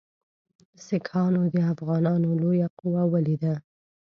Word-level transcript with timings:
سیکهانو 0.85 1.43
د 1.53 1.55
افغانانو 1.73 2.29
لویه 2.41 2.67
قوه 2.79 3.03
ولیده. 3.13 3.53